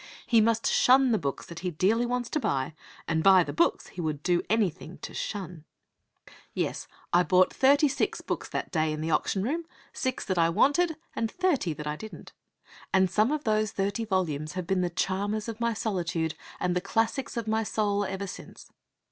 He 0.25 0.41
must 0.41 0.65
shun 0.67 1.11
the 1.11 1.19
books 1.19 1.45
that 1.45 1.59
he 1.59 1.69
dearly 1.69 2.07
wants 2.07 2.27
to 2.31 2.39
buy, 2.39 2.73
and 3.07 3.21
buy 3.21 3.43
the 3.43 3.53
books 3.53 3.89
he 3.89 4.01
would 4.01 4.23
do 4.23 4.41
anything 4.49 4.97
to 5.03 5.13
shun. 5.13 5.63
VI 6.25 6.33
Yes, 6.55 6.87
I 7.13 7.21
bought 7.21 7.53
thirty 7.53 7.87
six 7.87 8.19
books 8.19 8.49
that 8.49 8.71
day 8.71 8.91
in 8.93 9.01
the 9.01 9.11
auction 9.11 9.43
room; 9.43 9.63
six 9.93 10.25
that 10.25 10.39
I 10.39 10.49
wanted 10.49 10.97
and 11.15 11.29
thirty 11.29 11.71
that 11.73 11.85
I 11.85 11.97
didn't. 11.97 12.33
And 12.91 13.11
some 13.11 13.31
of 13.31 13.43
those 13.43 13.73
thirty 13.73 14.03
volumes 14.03 14.53
have 14.53 14.65
been 14.65 14.81
the 14.81 14.89
charmers 14.89 15.47
of 15.47 15.59
my 15.61 15.75
solitude 15.75 16.33
and 16.59 16.75
the 16.75 16.81
classics 16.81 17.37
of 17.37 17.47
my 17.47 17.61
soul 17.61 18.03
ever 18.03 18.25
since. 18.25 18.71